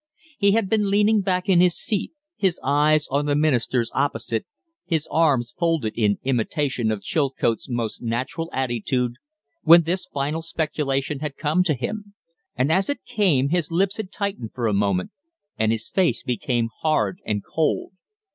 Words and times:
He 0.39 0.53
had 0.53 0.67
been 0.67 0.89
leaning 0.89 1.21
back 1.21 1.47
in 1.47 1.61
his 1.61 1.77
seat, 1.77 2.11
his 2.35 2.59
eyes 2.63 3.07
on 3.11 3.27
the 3.27 3.35
ministers 3.35 3.91
opposite, 3.93 4.47
his 4.83 5.07
arms 5.11 5.51
folded 5.59 5.93
in 5.95 6.17
imitation 6.23 6.89
of 6.91 7.03
Chilcote's 7.03 7.69
most 7.69 8.01
natural 8.01 8.49
attitude, 8.51 9.11
when 9.61 9.83
this 9.83 10.07
final 10.11 10.41
speculation 10.41 11.19
had 11.19 11.37
come 11.37 11.61
to 11.65 11.75
him; 11.75 12.15
and 12.55 12.71
as 12.71 12.89
it 12.89 13.05
came 13.05 13.49
his 13.49 13.69
lips 13.69 13.97
had 13.97 14.11
tightened 14.11 14.53
for 14.55 14.65
a 14.65 14.73
moment 14.73 15.11
and 15.55 15.71
his 15.71 15.87
face 15.87 16.23
become 16.23 16.69
hard 16.81 17.19
and 17.23 17.43
cold. 17.43 17.91